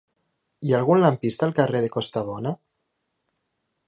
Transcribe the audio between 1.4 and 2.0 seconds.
al carrer de